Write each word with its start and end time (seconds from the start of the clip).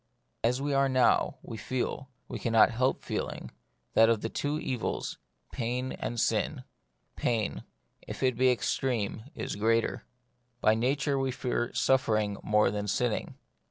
As 0.43 0.59
we 0.59 0.73
are 0.73 0.89
now, 0.89 1.37
we 1.43 1.57
feel, 1.57 2.09
and 2.27 2.41
can 2.41 2.53
not 2.53 2.71
help 2.71 3.03
feeling, 3.03 3.51
that 3.93 4.09
of 4.09 4.21
the 4.21 4.29
two 4.29 4.59
evils, 4.59 5.19
pain 5.51 5.91
and 5.91 6.19
sin, 6.19 6.63
pain, 7.15 7.65
if 8.07 8.23
it 8.23 8.35
be 8.35 8.51
extreme, 8.51 9.25
is 9.35 9.53
the 9.53 9.59
greater. 9.59 10.03
By 10.59 10.73
nature 10.73 11.19
we 11.19 11.29
fear 11.29 11.71
suffering 11.75 12.37
more 12.41 12.71
than 12.71 12.87
sinning. 12.87 13.37